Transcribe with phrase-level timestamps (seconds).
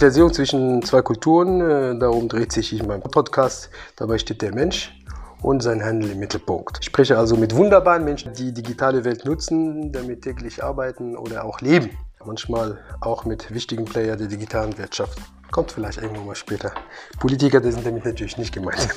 [0.00, 3.68] Digitalisierung zwischen zwei Kulturen, äh, darum dreht sich in meinem Podcast.
[3.96, 4.98] Dabei steht der Mensch
[5.42, 6.78] und sein Handel im Mittelpunkt.
[6.80, 11.60] Ich spreche also mit wunderbaren Menschen, die digitale Welt nutzen, damit täglich arbeiten oder auch
[11.60, 11.90] leben.
[12.24, 15.18] Manchmal auch mit wichtigen Playern der digitalen Wirtschaft.
[15.50, 16.72] Kommt vielleicht irgendwann mal später.
[17.18, 18.88] Politiker, die sind damit natürlich nicht gemeint.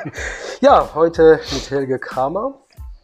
[0.60, 2.61] ja, heute mit Helge Kramer.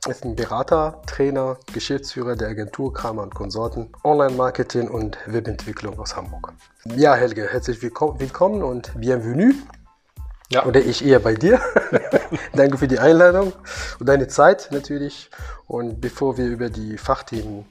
[0.09, 6.55] Ist ein Berater, Trainer, Geschäftsführer der Agentur Kramer und Konsorten, Online-Marketing und Webentwicklung aus Hamburg.
[6.87, 9.52] Ja, Helge, herzlich willkommen und bienvenue.
[10.51, 10.65] Ja.
[10.65, 11.61] Oder ich eher bei dir.
[12.55, 13.52] Danke für die Einladung
[14.01, 15.29] und deine Zeit natürlich.
[15.66, 17.66] Und bevor wir über die Fachthemen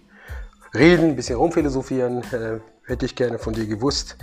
[0.76, 4.16] reden, ein bisschen rumphilosophieren, äh, hätte ich gerne von dir gewusst,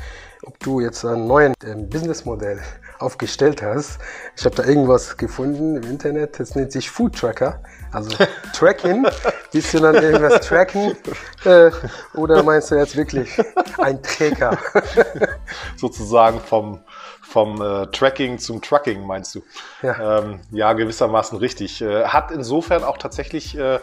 [0.42, 2.60] ob du jetzt ein neues äh, Businessmodell
[2.98, 3.98] aufgestellt hast.
[4.36, 7.62] Ich habe da irgendwas gefunden im Internet, das nennt sich Food Tracker.
[7.92, 8.10] Also
[8.54, 9.06] Tracking.
[9.52, 10.96] Willst du dann irgendwas tracken?
[11.44, 11.70] Äh,
[12.14, 13.28] oder meinst du jetzt wirklich
[13.76, 14.56] ein Tracker?
[15.76, 16.80] Sozusagen vom
[17.34, 19.42] vom äh, Tracking zum Trucking, meinst du?
[19.82, 21.82] Ja, ähm, ja gewissermaßen richtig.
[21.82, 23.78] Äh, hat insofern auch tatsächlich ein äh,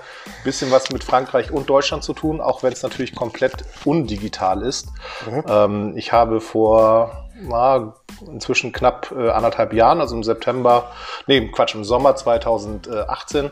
[0.45, 4.87] bisschen was mit Frankreich und Deutschland zu tun, auch wenn es natürlich komplett undigital ist.
[5.29, 5.43] Mhm.
[5.49, 7.93] Ähm, ich habe vor na,
[8.25, 10.89] inzwischen knapp äh, anderthalb Jahren, also im September,
[11.27, 13.51] nee, Quatsch, im Sommer 2018,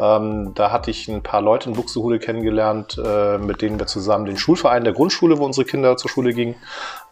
[0.00, 4.26] ähm, da hatte ich ein paar Leute in Buxtehude kennengelernt, äh, mit denen wir zusammen
[4.26, 6.56] den Schulverein der Grundschule, wo unsere Kinder zur Schule gingen,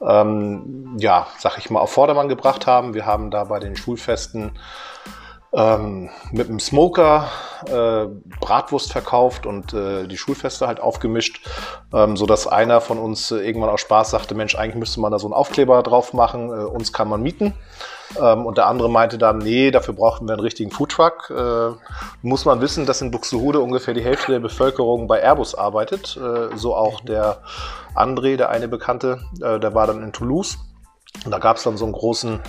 [0.00, 2.94] ähm, ja, sag ich mal, auf Vordermann gebracht haben.
[2.94, 4.52] Wir haben da bei den Schulfesten
[5.52, 7.28] ähm, mit einem Smoker
[7.66, 8.06] äh,
[8.40, 11.46] Bratwurst verkauft und äh, die Schulfeste halt aufgemischt,
[11.92, 15.12] ähm, so dass einer von uns äh, irgendwann aus Spaß sagte, Mensch, eigentlich müsste man
[15.12, 17.54] da so einen Aufkleber drauf machen, äh, uns kann man mieten.
[18.20, 21.30] Ähm, und der andere meinte dann, nee, dafür brauchen wir einen richtigen Foodtruck.
[21.30, 21.74] Äh,
[22.22, 26.16] muss man wissen, dass in Buxtehude ungefähr die Hälfte der Bevölkerung bei Airbus arbeitet.
[26.16, 27.38] Äh, so auch der
[27.94, 30.58] André, der eine Bekannte, äh, der war dann in Toulouse.
[31.24, 32.40] Und da gab es dann so einen großen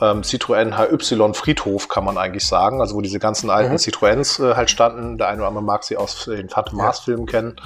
[0.00, 2.80] ähm, Citroën HY Friedhof, kann man eigentlich sagen.
[2.80, 3.76] Also wo diese ganzen alten mhm.
[3.76, 5.18] Citroëns äh, halt standen.
[5.18, 7.56] Der eine oder andere mag sie aus den Phantom Mars Filmen kennen.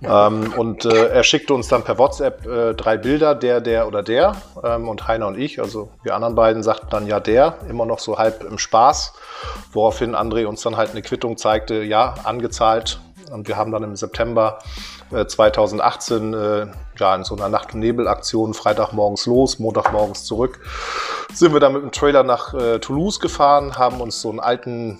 [0.00, 0.28] Ja.
[0.28, 4.02] Ähm, und äh, er schickte uns dann per WhatsApp äh, drei Bilder, der, der oder
[4.02, 4.36] der.
[4.62, 7.98] Ähm, und Heiner und ich, also die anderen beiden, sagten dann ja der, immer noch
[7.98, 9.14] so halb im Spaß.
[9.72, 13.00] Woraufhin André uns dann halt eine Quittung zeigte, ja, angezahlt.
[13.30, 14.58] Und wir haben dann im September
[15.10, 16.66] 2018 äh,
[16.98, 20.60] ja, in so einer Nacht- und Nebelaktion Freitagmorgens los, Montagmorgens zurück.
[21.32, 24.98] Sind wir dann mit dem Trailer nach äh, Toulouse gefahren, haben uns so einen alten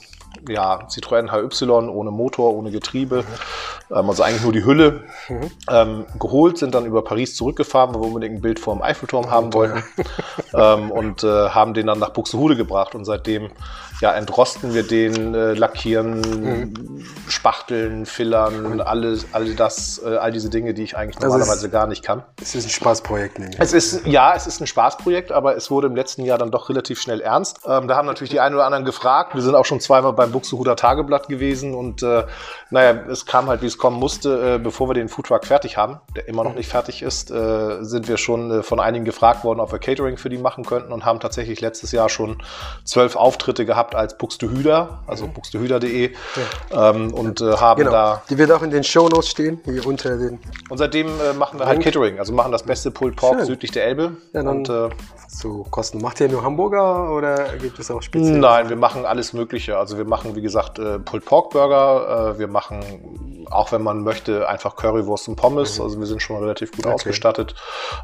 [0.49, 3.25] ja, Citroën HY ohne Motor, ohne Getriebe,
[3.91, 5.51] ähm, also eigentlich nur die Hülle, mhm.
[5.71, 9.31] ähm, geholt, sind dann über Paris zurückgefahren, weil wir unbedingt ein Bild vor dem Eiffelturm
[9.31, 9.83] haben wollten
[10.55, 13.51] ähm, und äh, haben den dann nach Buxtehude gebracht und seitdem
[14.01, 17.05] ja, entrosten wir den, äh, lackieren, mhm.
[17.29, 21.87] spachteln, fillern, alles, all das, äh, all diese Dinge, die ich eigentlich also normalerweise gar
[21.87, 22.23] nicht kann.
[22.41, 23.59] Es ist ein Spaßprojekt, nämlich.
[23.59, 26.69] Es ist, ja, es ist ein Spaßprojekt, aber es wurde im letzten Jahr dann doch
[26.69, 27.61] relativ schnell ernst.
[27.67, 29.35] Ähm, da haben natürlich die einen oder anderen gefragt.
[29.35, 32.25] Wir sind auch schon zweimal beim Buxtehuder Tageblatt gewesen und äh,
[32.71, 36.01] naja, es kam halt, wie es kommen musste, äh, bevor wir den Foodtruck fertig haben,
[36.15, 36.59] der immer noch mhm.
[36.59, 40.19] nicht fertig ist, äh, sind wir schon äh, von einigen gefragt worden, ob wir Catering
[40.19, 42.43] für die machen könnten und haben tatsächlich letztes Jahr schon
[42.85, 45.33] zwölf Auftritte gehabt gehabt als Buxtehuder, also mhm.
[45.33, 46.13] buxtehuder.de
[46.71, 46.91] ja.
[46.91, 47.91] ähm, und äh, haben genau.
[47.93, 48.23] da.
[48.29, 50.39] Die wird auch in den Shownotes stehen, hier unter den.
[50.69, 53.47] Und seitdem äh, machen wir halt Catering, also machen das beste Pulled Pork Schön.
[53.47, 54.17] südlich der Elbe.
[54.33, 54.89] Ja, und, äh,
[55.37, 56.01] zu Kosten.
[56.01, 58.39] Macht ihr nur Hamburger oder gibt es auch speziell?
[58.39, 59.77] Nein, wir machen alles Mögliche.
[59.77, 62.35] Also wir machen, wie gesagt, äh, Pulled Pork Burger.
[62.35, 65.79] Äh, wir machen, auch wenn man möchte, einfach Currywurst und Pommes.
[65.79, 65.85] Mhm.
[65.85, 66.95] Also wir sind schon relativ gut okay.
[66.95, 67.55] ausgestattet.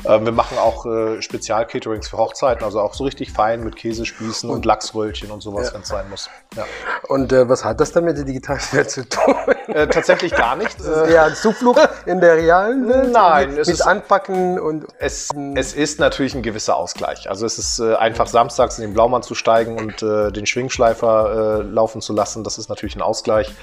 [0.05, 2.65] Äh, wir machen auch äh, Spezial-Caterings für Hochzeiten.
[2.65, 5.72] Also auch so richtig fein mit Käsespießen und, und Lachsröllchen und sowas, ja.
[5.81, 6.29] Es sein muss.
[6.57, 6.65] Ja.
[7.09, 9.35] Und äh, was hat das dann mit der digitalen Welt zu tun?
[9.69, 10.79] Äh, tatsächlich gar nicht.
[10.79, 13.13] Ist es eher ein Zuflucht in der realen Welt?
[13.13, 13.51] Nein.
[13.51, 14.87] Mit, es mit ist, Anpacken und...
[14.99, 17.31] Es, es ist natürlich ein gewisser Ausgleich.
[17.31, 21.61] Also es ist äh, einfach samstags in den Blaumann zu steigen und äh, den Schwingschleifer
[21.61, 23.55] äh, laufen zu lassen, das ist natürlich ein Ausgleich.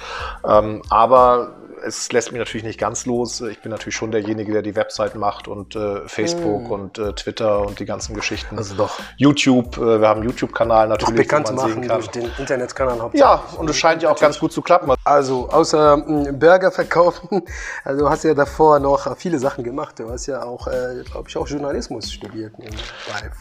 [0.44, 1.54] Ähm, aber
[1.84, 3.40] es lässt mich natürlich nicht ganz los.
[3.40, 6.72] Ich bin natürlich schon derjenige, der die Website macht und äh, Facebook mm.
[6.72, 8.56] und äh, Twitter und die ganzen Geschichten.
[8.58, 8.98] Also doch.
[9.16, 13.20] YouTube, äh, wir haben einen YouTube-Kanal natürlich, doch bekannt machen durch den Internetkanal hauptsächlich.
[13.20, 14.92] Ja, und es scheint ja auch ganz gut zu klappen.
[15.04, 17.42] Also außer äh, Burger verkaufen,
[17.84, 19.98] also du hast ja davor noch viele Sachen gemacht.
[19.98, 22.52] Du hast ja auch, äh, glaube ich, auch Journalismus studiert.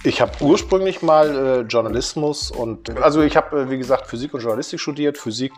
[0.03, 4.41] Ich habe ursprünglich mal äh, Journalismus und also ich habe, äh, wie gesagt, Physik und
[4.41, 5.17] Journalistik studiert.
[5.17, 5.49] Physik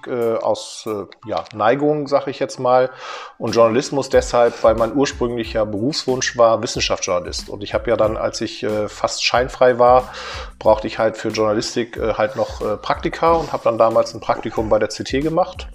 [0.41, 0.87] aus
[1.25, 2.89] ja, Neigung, sage ich jetzt mal mal.
[3.37, 7.49] Und Journalismus deshalb, weil mein ursprünglicher Berufswunsch war Wissenschaftsjournalist.
[7.49, 10.09] Und ich habe ja dann, als ich äh, fast scheinfrei war,
[10.59, 14.21] brauchte ich halt für Journalistik äh, halt noch äh, Praktika und habe dann damals ein
[14.21, 15.67] Praktikum bei der CT gemacht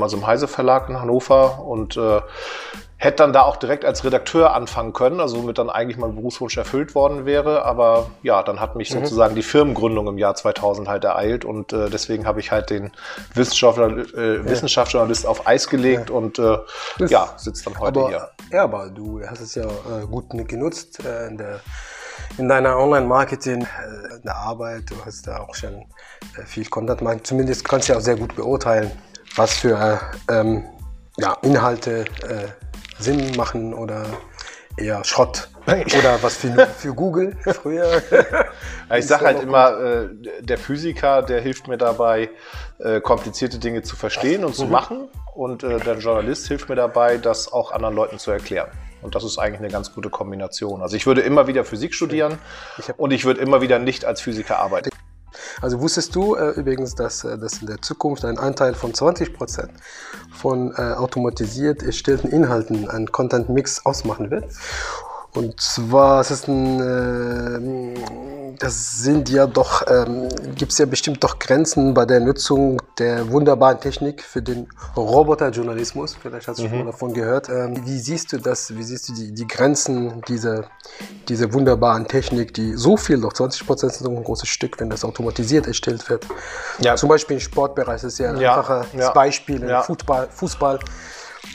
[0.00, 2.20] also im Heise Verlag in Hannover und äh,
[3.02, 6.56] hätte dann da auch direkt als Redakteur anfangen können, also womit dann eigentlich mein Berufswunsch
[6.56, 7.64] erfüllt worden wäre.
[7.64, 9.00] Aber ja, dann hat mich mhm.
[9.00, 12.92] sozusagen die Firmengründung im Jahr 2000 halt ereilt und äh, deswegen habe ich halt den
[13.34, 14.44] Wissenschaftler, äh, ja.
[14.44, 16.16] Wissenschaftsjournalist auf Eis gelegt ja.
[16.16, 16.58] und äh,
[17.08, 18.28] ja, sitzt dann heute aber, hier.
[18.52, 21.58] Ja, aber du hast es ja äh, gut genutzt äh, in, der,
[22.38, 24.84] in deiner Online-Marketing, äh, in der Arbeit.
[24.88, 25.86] Du hast da auch schon
[26.46, 27.26] viel Content.
[27.26, 28.92] Zumindest kannst du ja auch sehr gut beurteilen,
[29.34, 30.00] was für
[30.30, 30.62] ähm,
[31.16, 32.04] ja, Inhalte
[33.02, 34.04] Sinn machen oder
[34.76, 38.02] eher Schrott oder was für, für Google früher.
[38.96, 40.08] ich sage halt immer, äh,
[40.40, 42.30] der Physiker, der hilft mir dabei,
[42.78, 44.70] äh, komplizierte Dinge zu verstehen und zu mhm.
[44.70, 48.68] machen und äh, der Journalist hilft mir dabei, das auch anderen Leuten zu erklären.
[49.02, 50.80] Und das ist eigentlich eine ganz gute Kombination.
[50.80, 52.38] Also ich würde immer wieder Physik studieren
[52.78, 54.90] ich und ich würde immer wieder nicht als Physiker arbeiten.
[55.60, 59.34] Also wusstest du äh, übrigens, dass, äh, dass in der Zukunft ein Anteil von 20
[59.34, 59.70] Prozent
[60.32, 64.44] von äh, automatisiert erstellten Inhalten ein Content Mix ausmachen wird?
[65.34, 71.24] Und zwar es ist ein, äh, das sind ja doch, ähm, gibt es ja bestimmt
[71.24, 76.16] doch Grenzen bei der Nutzung der wunderbaren Technik für den Roboterjournalismus.
[76.20, 76.68] Vielleicht hast du mhm.
[76.68, 77.48] schon mal davon gehört.
[77.48, 78.76] Ähm, wie siehst du das?
[78.76, 80.66] Wie siehst du die, die Grenzen dieser,
[81.28, 84.90] dieser wunderbaren Technik, die so viel, doch 20 Prozent sind so ein großes Stück, wenn
[84.90, 86.26] das automatisiert erstellt wird?
[86.80, 86.96] Ja.
[86.96, 88.56] Zum Beispiel im Sportbereich das ist ja ein ja.
[88.56, 89.10] einfaches ja.
[89.12, 89.82] Beispiel, im.
[89.82, 90.78] Fußball, Fußball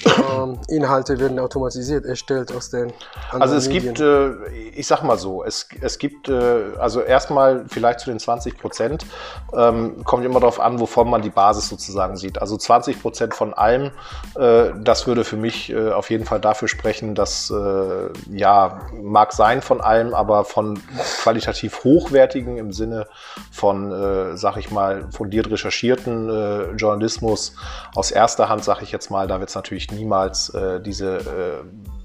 [0.05, 2.93] ähm, Inhalte werden automatisiert erstellt aus den
[3.31, 3.93] Also es Medien.
[3.93, 4.31] gibt, äh,
[4.75, 9.05] ich sag mal so, es, es gibt, äh, also erstmal vielleicht zu den 20 Prozent,
[9.53, 12.39] ähm, kommt immer darauf an, wovon man die Basis sozusagen sieht.
[12.41, 13.91] Also 20 Prozent von allem,
[14.37, 19.33] äh, das würde für mich äh, auf jeden Fall dafür sprechen, dass, äh, ja, mag
[19.33, 20.79] sein von allem, aber von
[21.21, 23.07] qualitativ hochwertigen im Sinne
[23.51, 27.55] von, äh, sag ich mal, fundiert recherchierten Journalismus
[27.95, 31.17] aus erster Hand, sag ich jetzt mal, da wird es natürlich natürlich niemals äh, diese
[31.17, 31.96] äh,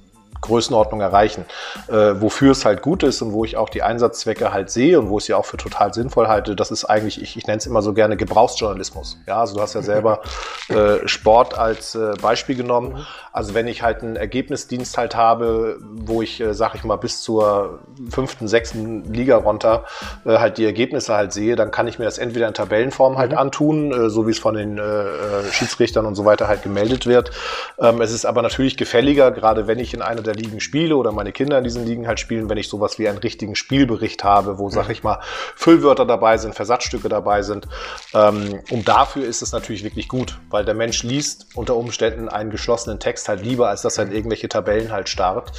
[0.42, 1.46] Größenordnung erreichen.
[1.88, 5.08] Äh, wofür es halt gut ist und wo ich auch die Einsatzzwecke halt sehe und
[5.08, 7.66] wo ich sie auch für total sinnvoll halte, das ist eigentlich, ich, ich nenne es
[7.66, 9.18] immer so gerne Gebrauchsjournalismus.
[9.26, 10.20] Ja, also du hast ja selber
[10.68, 13.06] äh, Sport als äh, Beispiel genommen.
[13.32, 17.22] Also wenn ich halt einen Ergebnisdienst halt habe, wo ich, äh, sag ich mal, bis
[17.22, 17.80] zur
[18.10, 19.84] fünften, sechsten Liga runter
[20.26, 23.32] äh, halt die Ergebnisse halt sehe, dann kann ich mir das entweder in Tabellenform halt
[23.32, 23.38] mhm.
[23.38, 27.06] antun, äh, so wie es von den äh, äh, Schiedsrichtern und so weiter halt gemeldet
[27.06, 27.30] wird.
[27.78, 30.96] Ähm, es ist aber natürlich gefälliger, gerade wenn ich in einer der der Ligen spiele
[30.96, 34.24] oder meine Kinder in diesen Ligen halt spielen, wenn ich sowas wie einen richtigen Spielbericht
[34.24, 35.20] habe, wo, sag ich mal,
[35.56, 37.68] Füllwörter dabei sind, Versatzstücke dabei sind.
[38.14, 42.50] Ähm, und dafür ist es natürlich wirklich gut, weil der Mensch liest unter Umständen einen
[42.50, 45.52] geschlossenen Text halt lieber, als dass er in irgendwelche Tabellen halt starrt.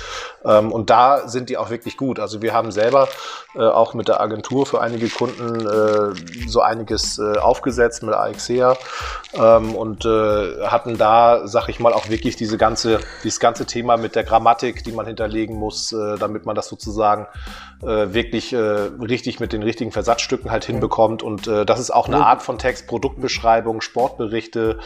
[0.46, 2.20] Ähm, und da sind die auch wirklich gut.
[2.20, 3.08] Also wir haben selber
[3.56, 8.76] äh, auch mit der Agentur für einige Kunden äh, so einiges äh, aufgesetzt mit AXEA
[9.34, 13.98] ähm, und äh, hatten da, sag ich mal, auch wirklich diese ganze, dieses ganze Thema
[13.98, 17.28] mit der Grammatik Grammatik, die man hinterlegen muss, äh, damit man das sozusagen
[17.86, 21.24] äh, wirklich äh, richtig mit den richtigen Versatzstücken halt hinbekommt.
[21.24, 24.80] Und äh, das ist auch eine Art von Text, Produktbeschreibung, Sportberichte,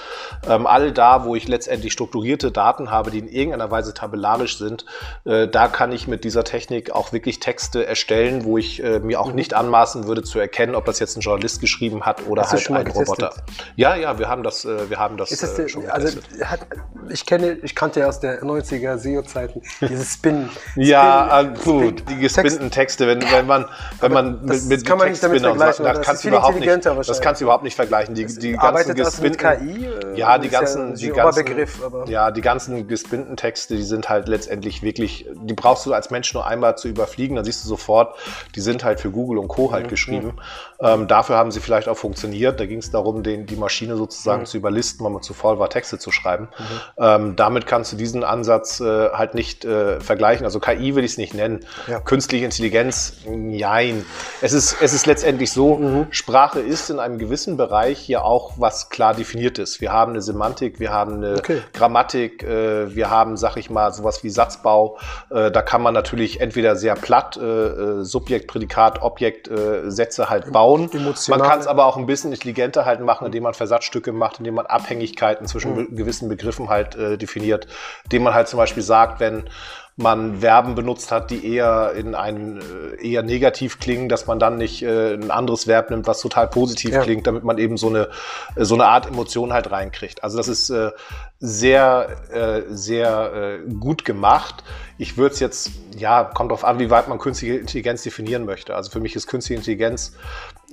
[0.47, 4.85] ähm, all da, wo ich letztendlich strukturierte Daten habe, die in irgendeiner Weise tabellarisch sind,
[5.25, 9.21] äh, da kann ich mit dieser Technik auch wirklich Texte erstellen, wo ich äh, mir
[9.21, 9.35] auch mhm.
[9.35, 12.69] nicht anmaßen würde zu erkennen, ob das jetzt ein Journalist geschrieben hat oder Hast halt
[12.71, 13.09] ein getestet?
[13.09, 13.33] Roboter.
[13.75, 16.41] Ja, ja, wir haben das, äh, wir haben das ist das äh, schon also getestet.
[16.41, 16.67] Also hat,
[17.09, 20.49] ich kenne, ich kannte ja aus der 90er SEO-Zeiten dieses Spin.
[20.75, 23.65] ja, Spin, gut, die gespinnten Texte Texte, wenn, wenn man,
[23.99, 25.83] wenn man mit, mit, kann man nicht damit vergleichen.
[25.83, 28.15] das, kannst du überhaupt nicht, das kannst du überhaupt nicht vergleichen.
[28.15, 29.89] Die, die ganzen gespinnten, KI?
[30.15, 34.81] Ja, die ganzen, ja die ganzen, ja, die ganzen gespinnten Texte, die sind halt letztendlich
[34.83, 38.15] wirklich, die brauchst du als Mensch nur einmal zu überfliegen, dann siehst du sofort,
[38.55, 39.71] die sind halt für Google und Co.
[39.73, 39.89] halt mhm.
[39.89, 40.33] geschrieben.
[40.79, 42.59] Ähm, dafür haben sie vielleicht auch funktioniert.
[42.59, 44.45] Da ging es darum, den, die Maschine sozusagen mhm.
[44.45, 46.47] zu überlisten, weil man zu voll war, Texte zu schreiben.
[46.57, 47.03] Mhm.
[47.03, 50.45] Ähm, damit kannst du diesen Ansatz äh, halt nicht äh, vergleichen.
[50.45, 51.65] Also KI will ich es nicht nennen.
[51.87, 51.99] Ja.
[51.99, 54.05] Künstliche Intelligenz Intelligenz, nein.
[54.41, 56.07] Es ist, es ist letztendlich so, mhm.
[56.11, 59.81] Sprache ist in einem gewissen Bereich hier auch was klar definiert ist.
[59.81, 61.61] Wir haben eine Semantik, wir haben eine okay.
[61.73, 64.97] Grammatik, äh, wir haben, sag ich mal, sowas wie Satzbau.
[65.29, 70.29] Äh, da kann man natürlich entweder sehr platt äh, äh Subjekt, Prädikat, Objekt äh, Sätze
[70.29, 70.89] halt bauen.
[70.91, 71.39] Emotional.
[71.39, 74.55] Man kann es aber auch ein bisschen intelligenter halt machen, indem man Versatzstücke macht, indem
[74.55, 75.95] man Abhängigkeiten zwischen mhm.
[75.95, 77.67] gewissen Begriffen halt äh, definiert,
[78.05, 79.49] indem man halt zum Beispiel sagt, wenn
[79.97, 84.57] man Verben benutzt hat, die eher in einen äh, eher negativ klingen, dass man dann
[84.57, 87.01] nicht äh, ein anderes Verb nimmt, was total positiv ja.
[87.01, 88.09] klingt, damit man eben so eine
[88.55, 90.23] so eine Art Emotion halt reinkriegt.
[90.23, 90.91] Also das ist äh,
[91.39, 94.63] sehr äh, sehr äh, gut gemacht.
[94.99, 98.75] Ich würde es jetzt ja kommt darauf an, wie weit man künstliche Intelligenz definieren möchte.
[98.75, 100.13] Also für mich ist künstliche Intelligenz.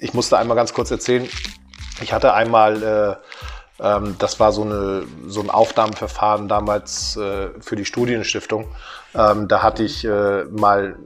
[0.01, 1.27] Ich musste einmal ganz kurz erzählen.
[2.03, 3.17] Ich hatte einmal äh,
[3.81, 8.67] Ähm, das war so, eine, so ein Aufnahmeverfahren damals äh, für die Studienstiftung.
[9.15, 10.97] Ähm, da hatte ich äh, mal,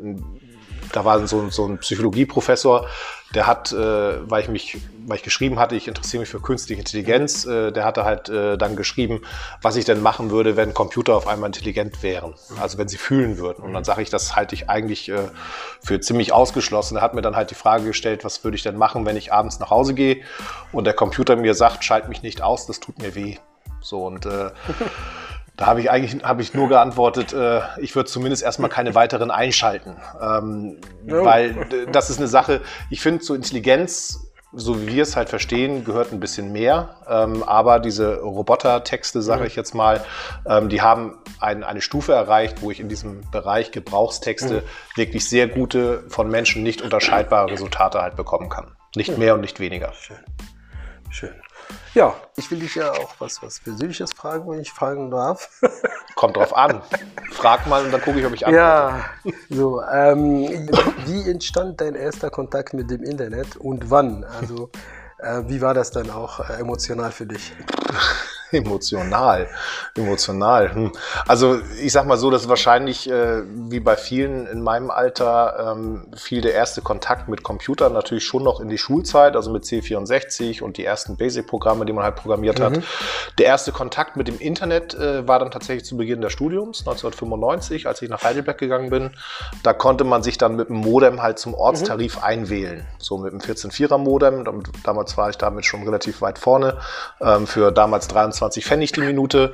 [0.93, 2.87] da war so, so ein Psychologieprofessor,
[3.35, 6.81] der hat, äh, weil ich mich, weil ich geschrieben hatte, ich interessiere mich für künstliche
[6.81, 9.21] Intelligenz, äh, der hatte halt äh, dann geschrieben,
[9.61, 13.37] was ich denn machen würde, wenn Computer auf einmal intelligent wären, also wenn sie fühlen
[13.37, 13.63] würden.
[13.63, 15.29] Und dann sage ich, das halte ich eigentlich äh,
[15.85, 16.97] für ziemlich ausgeschlossen.
[16.97, 19.31] Er hat mir dann halt die Frage gestellt, was würde ich denn machen, wenn ich
[19.31, 20.23] abends nach Hause gehe
[20.73, 23.37] und der Computer mir sagt, schalt mich nicht aus, das tut mir weh.
[23.83, 24.51] So und äh,
[25.59, 29.33] Da habe ich eigentlich hab ich nur geantwortet, äh, ich würde zumindest erstmal keine weiteren
[29.33, 29.97] einschalten.
[30.23, 31.25] Ähm, oh.
[31.25, 32.61] Weil das ist eine Sache,
[32.91, 36.95] ich finde, zu Intelligenz, so wie wir es halt verstehen, gehört ein bisschen mehr.
[37.09, 40.05] Ähm, aber diese Roboter-Texte, sage ich jetzt mal,
[40.47, 44.63] ähm, die haben ein, eine Stufe erreicht, wo ich in diesem Bereich Gebrauchstexte
[44.95, 48.77] wirklich sehr gute, von Menschen nicht unterscheidbare Resultate halt bekommen kann.
[48.95, 49.93] Nicht mehr und nicht weniger.
[49.93, 50.19] Schön.
[51.11, 51.35] Schön.
[51.95, 55.61] Ja, ich will dich ja auch was, was Persönliches fragen, wenn ich fragen darf.
[56.15, 56.83] Kommt drauf an.
[57.33, 58.65] Frag mal und dann gucke ich, ob ich antworte.
[58.65, 59.05] Ja,
[59.49, 59.83] so.
[59.83, 60.69] Ähm,
[61.07, 64.25] wie entstand dein erster Kontakt mit dem Internet und wann?
[64.25, 64.71] Also,
[65.19, 67.53] äh, wie war das dann auch äh, emotional für dich?
[68.53, 69.49] Emotional,
[69.95, 70.75] emotional.
[70.75, 70.93] Hm.
[71.27, 76.07] Also ich sag mal so, dass wahrscheinlich äh, wie bei vielen in meinem Alter ähm,
[76.17, 80.63] fiel der erste Kontakt mit Computern natürlich schon noch in die Schulzeit, also mit C64
[80.63, 82.65] und die ersten Basic-Programme, die man halt programmiert mhm.
[82.65, 82.81] hat.
[83.39, 87.87] Der erste Kontakt mit dem Internet äh, war dann tatsächlich zu Beginn des Studiums, 1995,
[87.87, 89.11] als ich nach Heidelberg gegangen bin.
[89.63, 92.23] Da konnte man sich dann mit dem Modem halt zum Ortstarif mhm.
[92.23, 94.45] einwählen, so mit dem 14.4er Modem.
[94.85, 96.79] Damals war ich damit schon relativ weit vorne
[97.21, 99.53] ähm, für damals 23 25 Pfennig die Minute,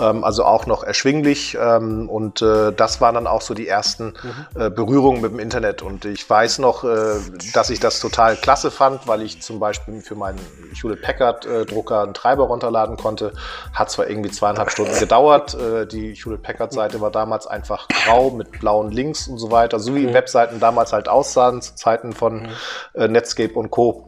[0.00, 1.56] ähm, also auch noch erschwinglich.
[1.60, 4.14] Ähm, und äh, das waren dann auch so die ersten
[4.54, 4.60] mhm.
[4.60, 5.82] äh, Berührungen mit dem Internet.
[5.82, 7.18] Und ich weiß noch, äh,
[7.54, 10.38] dass ich das total klasse fand, weil ich zum Beispiel für meinen
[10.74, 13.32] Hewlett Packard äh, Drucker einen Treiber runterladen konnte.
[13.72, 15.54] Hat zwar irgendwie zweieinhalb Stunden gedauert.
[15.54, 19.80] Äh, die Hewlett Packard Seite war damals einfach grau mit blauen Links und so weiter,
[19.80, 20.14] so wie mhm.
[20.14, 22.48] Webseiten damals halt aussahen zu Zeiten von mhm.
[22.94, 24.05] äh, Netscape und Co.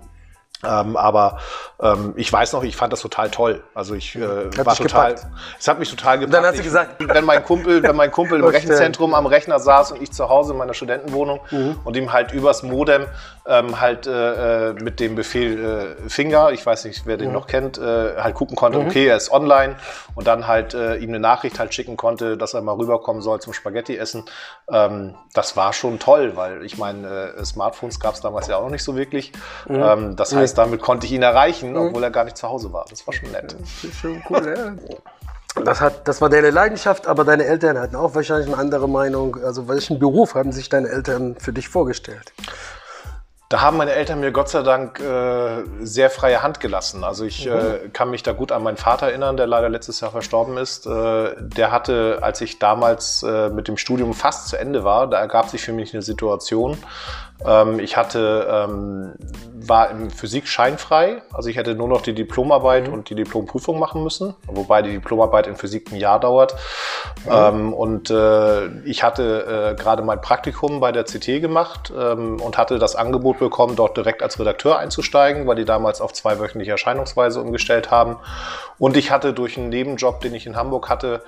[0.65, 1.39] Ähm, aber
[1.81, 3.63] ähm, ich weiß noch, ich fand das total toll.
[3.75, 5.27] Also ich äh, war total, gepackt.
[5.59, 6.35] es hat mich total gepackt.
[6.35, 9.93] Dann hast du gesagt, wenn mein Kumpel, wenn mein Kumpel im Rechenzentrum am Rechner saß
[9.93, 11.79] und ich zu Hause in meiner Studentenwohnung mhm.
[11.85, 13.07] und ihm halt übers Modem
[13.47, 17.35] ähm, halt äh, äh mit dem Befehl äh, Finger, ich weiß nicht, wer den mhm.
[17.35, 18.87] noch kennt, äh, halt gucken konnte, mhm.
[18.87, 19.77] okay, er ist online
[20.17, 23.41] und dann halt äh, ihm eine Nachricht halt schicken konnte, dass er mal rüberkommen soll
[23.41, 24.25] zum Spaghetti essen.
[24.69, 28.71] Ähm, das war schon toll, weil ich meine, Smartphones gab es damals ja auch noch
[28.71, 29.33] nicht so wirklich.
[29.69, 29.83] Mhm.
[29.83, 31.77] Ähm, das heißt, heißt, damit konnte ich ihn erreichen, mhm.
[31.79, 32.85] obwohl er gar nicht zu Hause war.
[32.91, 33.57] Das war schon nett.
[33.59, 34.75] Das ist schon cool, ja.
[35.65, 39.43] Das, hat, das war deine Leidenschaft, aber deine Eltern hatten auch wahrscheinlich eine andere Meinung.
[39.43, 42.33] Also welchen Beruf haben sich deine Eltern für dich vorgestellt?
[43.51, 47.03] Da haben meine Eltern mir Gott sei Dank äh, sehr freie Hand gelassen.
[47.03, 47.53] Also ich mhm.
[47.53, 50.87] äh, kann mich da gut an meinen Vater erinnern, der leider letztes Jahr verstorben ist.
[50.87, 55.19] Äh, der hatte, als ich damals äh, mit dem Studium fast zu Ende war, da
[55.19, 56.77] ergab sich für mich eine Situation.
[57.45, 59.15] Ähm, ich hatte ähm,
[59.55, 61.23] war im Physik scheinfrei.
[61.33, 62.95] Also ich hätte nur noch die Diplomarbeit mhm.
[62.95, 66.55] und die Diplomprüfung machen müssen, wobei die Diplomarbeit in Physik ein Jahr dauert.
[67.25, 67.31] Mhm.
[67.33, 72.59] Ähm, und äh, ich hatte äh, gerade mein Praktikum bei der CT gemacht ähm, und
[72.59, 77.41] hatte das Angebot bekommen, dort direkt als Redakteur einzusteigen, weil die damals auf zweiwöchentliche Erscheinungsweise
[77.41, 78.17] umgestellt haben.
[78.79, 81.23] Und ich hatte durch einen Nebenjob, den ich in Hamburg hatte,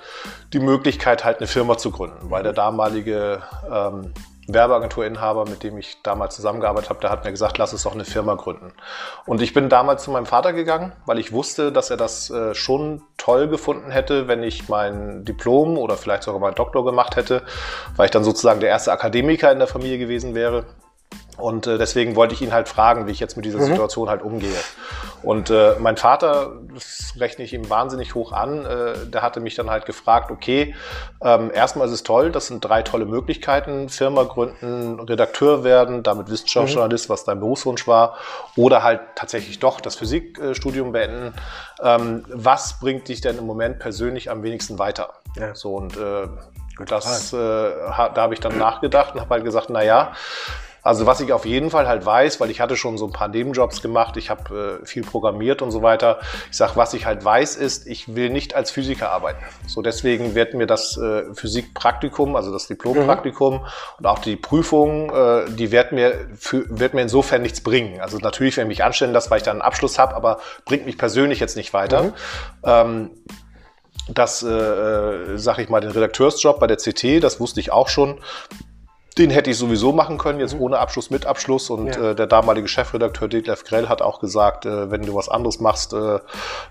[0.53, 3.41] die Möglichkeit, halt eine Firma zu gründen, weil der damalige
[3.71, 4.13] ähm,
[4.47, 8.05] Werbeagenturinhaber, mit dem ich damals zusammengearbeitet habe, der hat mir gesagt, lass uns doch eine
[8.05, 8.73] Firma gründen.
[9.25, 12.53] Und ich bin damals zu meinem Vater gegangen, weil ich wusste, dass er das äh,
[12.55, 17.43] schon toll gefunden hätte, wenn ich mein Diplom oder vielleicht sogar meinen Doktor gemacht hätte,
[17.95, 20.65] weil ich dann sozusagen der erste Akademiker in der Familie gewesen wäre.
[21.37, 23.65] Und äh, deswegen wollte ich ihn halt fragen, wie ich jetzt mit dieser mhm.
[23.65, 24.57] Situation halt umgehe.
[25.23, 29.55] Und äh, mein Vater, das rechne ich ihm wahnsinnig hoch an, äh, der hatte mich
[29.55, 30.75] dann halt gefragt, okay,
[31.21, 36.29] ähm, erstmal ist es toll, das sind drei tolle Möglichkeiten, Firma gründen, Redakteur werden, damit
[36.29, 37.13] Wissenschaftsjournalist, mhm.
[37.13, 38.17] was dein Berufswunsch war,
[38.55, 41.33] oder halt tatsächlich doch das Physikstudium beenden.
[41.81, 45.09] Ähm, was bringt dich denn im Moment persönlich am wenigsten weiter?
[45.37, 45.55] Ja.
[45.55, 46.27] So und äh,
[46.85, 50.13] das, äh, da habe ich dann nachgedacht und habe halt gesagt, na ja,
[50.83, 53.27] also was ich auf jeden Fall halt weiß, weil ich hatte schon so ein paar
[53.27, 56.19] Nebenjobs gemacht, ich habe äh, viel programmiert und so weiter.
[56.49, 59.43] Ich sage, was ich halt weiß, ist, ich will nicht als Physiker arbeiten.
[59.67, 63.65] So deswegen wird mir das äh, Physikpraktikum, also das Diplompraktikum mhm.
[63.99, 68.01] und auch die Prüfung, äh, die wird mir, für, wird mir insofern nichts bringen.
[68.01, 70.85] Also natürlich, wenn ich mich anstellen lasse, weil ich dann einen Abschluss habe, aber bringt
[70.85, 72.03] mich persönlich jetzt nicht weiter.
[72.03, 72.13] Mhm.
[72.63, 73.09] Ähm,
[74.09, 77.87] das, äh, äh sag ich mal, den Redakteursjob bei der CT, das wusste ich auch
[77.87, 78.19] schon
[79.17, 80.61] Den hätte ich sowieso machen können, jetzt mhm.
[80.61, 81.69] ohne Abschluss, mit Abschluss.
[81.69, 82.11] Und ja.
[82.11, 85.93] äh, der damalige Chefredakteur Detlef Grell hat auch gesagt, äh, wenn du was anderes machst,
[85.93, 86.19] äh,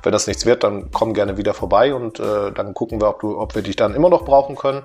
[0.03, 3.21] wenn das nichts wird, dann komm gerne wieder vorbei und äh, dann gucken wir, ob,
[3.21, 4.83] du, ob wir dich dann immer noch brauchen können.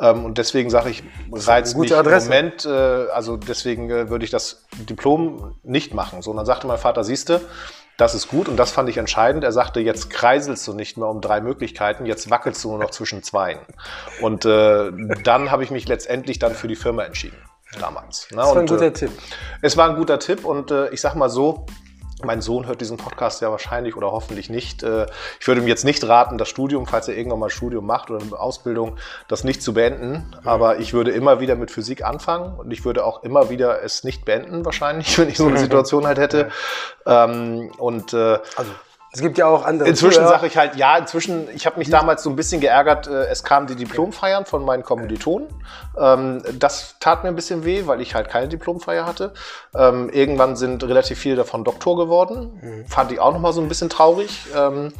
[0.00, 2.26] Ähm, und deswegen sage ich, reizt mich Adresse.
[2.26, 6.22] im Moment, äh, also deswegen äh, würde ich das Diplom nicht machen.
[6.22, 7.40] So, und dann sagte mein Vater, siehste,
[7.96, 9.44] das ist gut und das fand ich entscheidend.
[9.44, 12.90] Er sagte, jetzt kreiselst du nicht mehr um drei Möglichkeiten, jetzt wackelst du nur noch
[12.90, 13.60] zwischen zweien.
[14.20, 14.90] Und äh,
[15.24, 17.38] dann habe ich mich letztendlich dann für die Firma entschieden
[17.80, 18.28] damals.
[18.30, 18.38] Ne?
[18.38, 19.10] Das war ein guter äh, Tipp.
[19.62, 21.66] Es war ein guter Tipp und äh, ich sag mal so,
[22.24, 24.82] mein Sohn hört diesen Podcast ja wahrscheinlich oder hoffentlich nicht.
[24.82, 25.06] Äh,
[25.38, 28.10] ich würde ihm jetzt nicht raten, das Studium, falls er irgendwann mal ein Studium macht
[28.10, 28.96] oder eine Ausbildung,
[29.28, 30.34] das nicht zu beenden.
[30.44, 34.04] Aber ich würde immer wieder mit Physik anfangen und ich würde auch immer wieder es
[34.04, 36.50] nicht beenden, wahrscheinlich, wenn ich so eine Situation halt hätte.
[37.04, 38.70] Ähm, und äh, also
[39.16, 39.88] es gibt ja auch andere.
[39.88, 43.24] Inzwischen sage ich halt, ja, inzwischen, ich habe mich damals so ein bisschen geärgert, äh,
[43.28, 45.48] es kamen die Diplomfeiern von meinen Kommilitonen.
[45.98, 49.32] Ähm, das tat mir ein bisschen weh, weil ich halt keine Diplomfeier hatte.
[49.74, 52.60] Ähm, irgendwann sind relativ viele davon Doktor geworden.
[52.60, 52.86] Mhm.
[52.88, 54.48] Fand ich auch nochmal so ein bisschen traurig.
[54.54, 54.92] Ähm,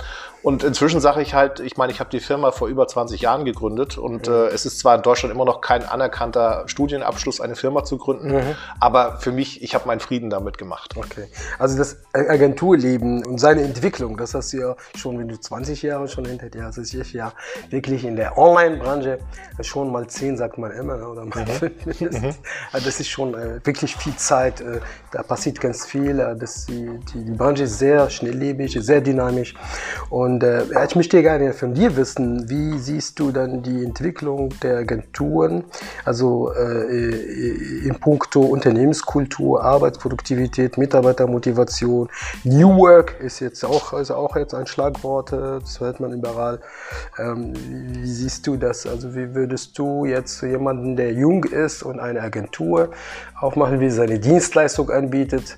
[0.47, 3.45] und inzwischen sage ich halt, ich meine, ich habe die Firma vor über 20 Jahren
[3.45, 4.33] gegründet und mhm.
[4.33, 8.31] äh, es ist zwar in Deutschland immer noch kein anerkannter Studienabschluss, eine Firma zu gründen,
[8.31, 8.55] mhm.
[8.79, 10.95] aber für mich, ich habe meinen Frieden damit gemacht.
[10.97, 11.27] Okay.
[11.59, 16.07] Also das Agenturleben und seine Entwicklung, das hast du ja schon, wenn du 20 Jahre
[16.07, 17.33] schon hinter dir hast, ist ich ja
[17.71, 19.19] wirklich in der Online-Branche
[19.63, 21.47] schon mal 10, sagt man immer, oder mal mhm.
[21.49, 22.23] 5 mindestens.
[22.23, 22.43] Mhm.
[22.71, 24.79] Also das ist schon äh, wirklich viel Zeit, äh,
[25.11, 29.53] da passiert ganz viel, äh, das, die, die, die Branche ist sehr schnelllebig, sehr dynamisch
[30.09, 34.51] und und äh, ich möchte gerne von dir wissen, wie siehst du dann die Entwicklung
[34.63, 35.65] der Agenturen,
[36.05, 42.11] also äh, in puncto Unternehmenskultur, Arbeitsproduktivität, Mitarbeitermotivation,
[42.45, 46.61] New Work ist jetzt auch, also auch jetzt ein Schlagwort, äh, das hört man überall.
[47.19, 48.87] Ähm, wie siehst du das?
[48.87, 52.91] Also wie würdest du jetzt jemanden, der jung ist und eine Agentur
[53.41, 55.57] aufmachen will, seine Dienstleistung anbietet,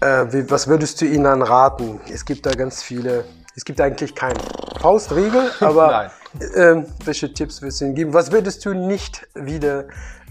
[0.00, 2.00] äh, wie, was würdest du ihnen raten?
[2.10, 3.24] Es gibt da ganz viele
[3.56, 4.38] es gibt eigentlich keine
[4.80, 8.14] Faustregel, aber äh, welche Tipps würdest du ihnen geben?
[8.14, 9.86] Was würdest du nicht wieder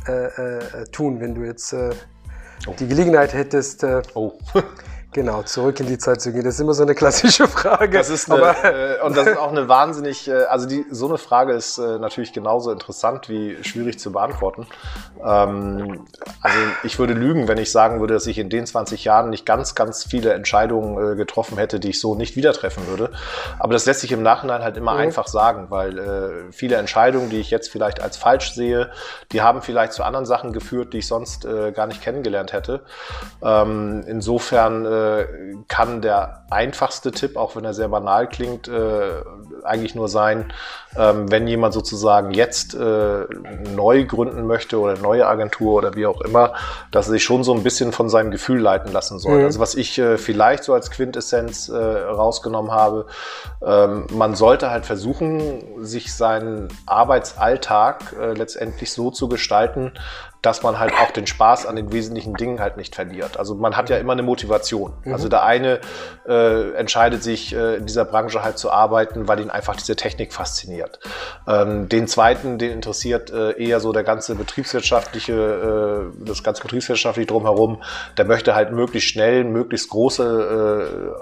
[0.07, 1.89] äh, äh, tun, wenn du jetzt äh,
[2.67, 2.73] oh.
[2.79, 3.83] die Gelegenheit hättest?
[3.83, 4.33] Äh, oh.
[5.15, 6.43] Genau, zurück in die Zeit zu gehen.
[6.43, 7.97] Das ist immer so eine klassische Frage.
[7.97, 11.17] Das ist eine, äh, und das ist auch eine wahnsinnig, äh, also die, so eine
[11.17, 14.67] Frage ist äh, natürlich genauso interessant wie schwierig zu beantworten.
[15.25, 16.06] Ähm,
[16.41, 19.45] also ich würde lügen, wenn ich sagen würde, dass ich in den 20 Jahren nicht
[19.45, 23.12] ganz, ganz viele Entscheidungen äh, getroffen hätte, die ich so nicht wieder treffen würde.
[23.58, 24.99] Aber das lässt sich im Nachhinein halt immer mhm.
[24.99, 28.91] einfach sagen, weil äh, viele Entscheidungen, die ich jetzt vielleicht als falsch sehe,
[29.32, 32.82] die haben vielleicht zu anderen Sachen geführt, die ich sonst äh, gar nicht kennengelernt hätte.
[33.41, 39.21] Ähm, insofern äh, kann der einfachste Tipp, auch wenn er sehr banal klingt, äh,
[39.63, 40.53] eigentlich nur sein,
[40.97, 43.25] ähm, wenn jemand sozusagen jetzt äh,
[43.75, 46.53] neu gründen möchte oder neue Agentur oder wie auch immer,
[46.91, 49.39] dass er sich schon so ein bisschen von seinem Gefühl leiten lassen soll.
[49.39, 49.45] Mhm.
[49.45, 53.07] Also was ich äh, vielleicht so als Quintessenz äh, rausgenommen habe,
[53.65, 59.91] ähm, man sollte halt versuchen, sich seinen Arbeitsalltag letztendlich so zu gestalten,
[60.45, 63.38] dass man halt auch den Spaß an den wesentlichen Dingen halt nicht verliert.
[63.38, 64.93] Also man hat ja immer eine Motivation.
[65.03, 65.13] Mhm.
[65.13, 65.79] Also der eine
[66.27, 70.34] äh, entscheidet sich äh, in dieser Branche halt zu arbeiten, weil ihn einfach diese Technik
[70.34, 70.99] fasziniert.
[71.47, 77.27] Ähm, den zweiten, den interessiert äh, eher so der ganze betriebswirtschaftliche, äh, das ganze betriebswirtschaftliche
[77.27, 77.81] drumherum.
[78.17, 81.15] Der möchte halt möglichst schnell, möglichst große,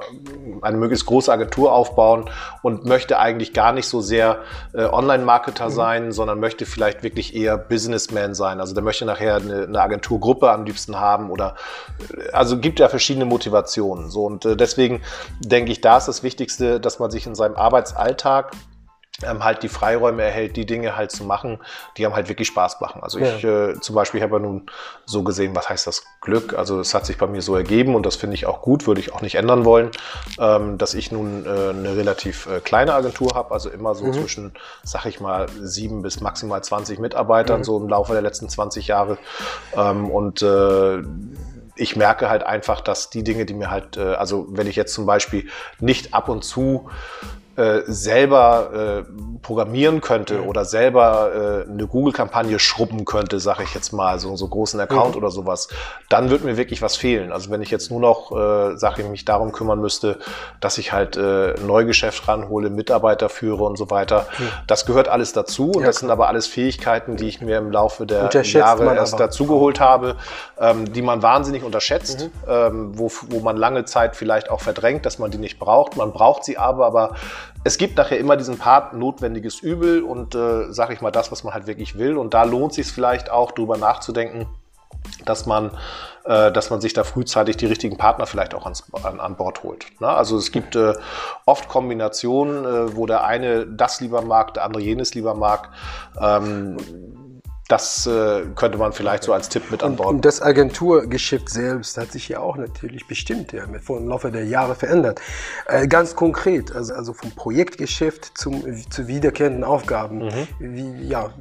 [0.62, 2.30] äh, eine möglichst große Agentur aufbauen
[2.62, 4.40] und möchte eigentlich gar nicht so sehr
[4.74, 5.74] äh, Online-Marketer mhm.
[5.74, 8.60] sein, sondern möchte vielleicht wirklich eher Businessman sein.
[8.60, 11.56] Also der möchte nachher eine, eine Agenturgruppe am liebsten haben oder
[12.32, 14.10] also gibt ja verschiedene Motivationen.
[14.10, 15.02] So und äh, deswegen
[15.40, 18.52] denke ich, da ist das Wichtigste, dass man sich in seinem Arbeitsalltag
[19.28, 21.60] ähm, halt die Freiräume erhält, die Dinge halt zu machen,
[21.98, 23.04] die einem halt wirklich Spaß machen.
[23.04, 23.70] Also ich ja.
[23.70, 24.70] äh, zum Beispiel habe ja nun
[25.06, 26.58] so gesehen, was heißt das Glück?
[26.58, 29.02] Also es hat sich bei mir so ergeben und das finde ich auch gut, würde
[29.02, 29.92] ich auch nicht ändern wollen,
[30.40, 34.14] ähm, dass ich nun äh, eine relativ äh, kleine Agentur habe, also immer so mhm.
[34.14, 37.64] zwischen, sag ich mal, sieben bis maximal 20 Mitarbeitern, mhm.
[37.64, 39.18] so im Laufe der letzten 20 Jahre.
[39.76, 41.02] Ähm, und äh,
[41.76, 44.94] ich merke halt einfach, dass die Dinge, die mir halt, äh, also wenn ich jetzt
[44.94, 45.48] zum Beispiel
[45.80, 46.90] nicht ab und zu
[47.56, 50.48] äh, selber äh, programmieren könnte mhm.
[50.48, 55.12] oder selber äh, eine Google-Kampagne schrubben könnte, sage ich jetzt mal, so, so großen Account
[55.12, 55.22] mhm.
[55.22, 55.68] oder sowas,
[56.10, 57.32] dann wird mir wirklich was fehlen.
[57.32, 60.18] Also wenn ich jetzt nur noch, äh, sage ich, mich darum kümmern müsste,
[60.62, 64.48] dass ich halt äh, Neugeschäft ranhole, Mitarbeiter führe und so weiter, mhm.
[64.66, 65.72] das gehört alles dazu.
[65.72, 69.20] Und ja, das sind aber alles Fähigkeiten, die ich mir im Laufe der Jahre erst
[69.20, 70.16] dazugeholt habe,
[70.60, 72.50] ähm, die man wahnsinnig unterschätzt, mhm.
[72.50, 75.98] ähm, wo, wo man lange Zeit vielleicht auch verdrängt, dass man die nicht braucht.
[75.98, 77.16] Man braucht sie aber, aber
[77.64, 81.44] es gibt nachher immer diesen Part notwendiges Übel und äh, sag ich mal das, was
[81.44, 82.18] man halt wirklich will.
[82.18, 84.48] Und da lohnt sich vielleicht auch drüber nachzudenken,
[85.26, 85.72] dass man,
[86.26, 89.64] äh, dass man sich da frühzeitig die richtigen Partner vielleicht auch ans, an, an Bord
[89.64, 89.86] holt.
[90.00, 90.08] Ne?
[90.08, 90.94] Also es gibt äh,
[91.46, 95.70] oft Kombinationen, äh, wo der eine das lieber mag, der andere jenes lieber mag.
[96.20, 96.78] Ähm,
[97.68, 100.10] das äh, könnte man vielleicht so als Tipp mit an Bord.
[100.10, 104.46] Und, und das Agenturgeschäft selbst hat sich ja auch natürlich bestimmt ja, im Laufe der
[104.46, 105.22] Jahre verändert.
[105.68, 110.26] Äh, ganz konkret, also, also vom Projektgeschäft zum, zu wiederkehrenden Aufgaben.
[110.26, 110.48] Mhm.
[110.60, 111.34] Wie, ja,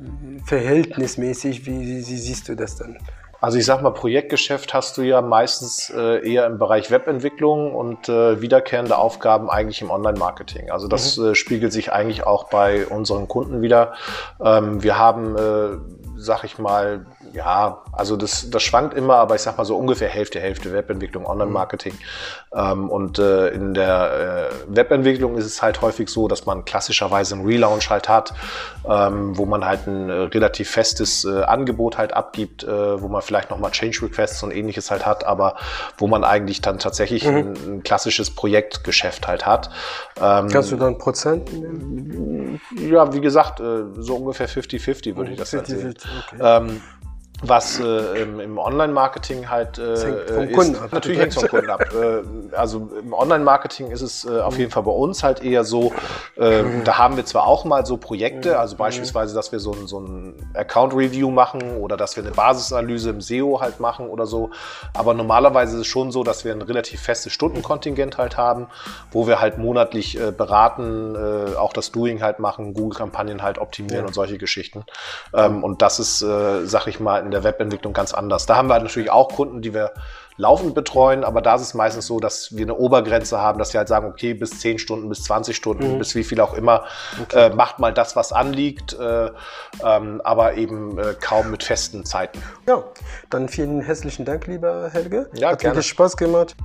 [0.46, 2.98] verhältnismäßig, wie, wie, wie siehst du das dann?
[3.42, 8.08] Also ich sag mal, Projektgeschäft hast du ja meistens äh, eher im Bereich Webentwicklung und
[8.08, 10.70] äh, wiederkehrende Aufgaben eigentlich im Online-Marketing.
[10.70, 11.26] Also das mhm.
[11.26, 13.94] äh, spiegelt sich eigentlich auch bei unseren Kunden wieder.
[14.40, 15.70] Ähm, wir haben, äh,
[16.22, 20.08] sag ich mal, ja, also das, das schwankt immer, aber ich sag mal so ungefähr
[20.08, 21.94] Hälfte, Hälfte Webentwicklung, Online-Marketing.
[22.54, 27.34] Ähm, und äh, in der äh, Webentwicklung ist es halt häufig so, dass man klassischerweise
[27.34, 28.34] einen Relaunch halt hat,
[28.88, 33.22] ähm, wo man halt ein äh, relativ festes äh, Angebot halt abgibt, äh, wo man
[33.22, 35.56] vielleicht nochmal Change Requests und ähnliches halt hat, aber
[35.96, 37.36] wo man eigentlich dann tatsächlich mhm.
[37.36, 39.70] ein, ein, klassisches Projektgeschäft halt hat.
[40.20, 42.60] Ähm, Kannst du dann Prozent nehmen?
[42.76, 46.10] Ja, wie gesagt, äh, so ungefähr 50-50 würde ich das 50, halt sehen.
[46.32, 46.70] Okay.
[47.44, 49.96] Was äh, im, Online-Marketing halt äh,
[50.32, 50.92] vom ist, Kunden ab.
[50.92, 51.84] natürlich hängt vom Kunden ab.
[51.92, 55.92] Äh, also im Online-Marketing ist es äh, auf jeden Fall bei uns halt eher so,
[56.36, 59.86] äh, da haben wir zwar auch mal so Projekte, also beispielsweise, dass wir so ein,
[59.86, 64.50] so ein Account-Review machen oder dass wir eine Basisanalyse im SEO halt machen oder so,
[64.94, 68.68] aber normalerweise ist es schon so, dass wir ein relativ festes Stundenkontingent halt haben,
[69.10, 74.02] wo wir halt monatlich äh, beraten, äh, auch das Doing halt machen, Google-Kampagnen halt optimieren
[74.02, 74.06] ja.
[74.06, 74.84] und solche Geschichten.
[75.34, 78.46] Ähm, und das ist, äh, sag ich mal, der Webentwicklung ganz anders.
[78.46, 79.92] Da haben wir natürlich auch Kunden, die wir
[80.36, 83.78] laufend betreuen, aber da ist es meistens so, dass wir eine Obergrenze haben, dass wir
[83.78, 85.98] halt sagen, okay, bis 10 Stunden, bis 20 Stunden, mhm.
[85.98, 86.84] bis wie viel auch immer,
[87.22, 87.46] okay.
[87.46, 89.30] äh, macht mal das, was anliegt, äh,
[89.84, 92.42] ähm, aber eben äh, kaum mit festen Zeiten.
[92.66, 92.82] Ja,
[93.30, 95.28] dann vielen herzlichen Dank, lieber Helge.
[95.34, 95.76] Ja, Hat gerne.
[95.76, 96.56] wirklich Spaß gemacht.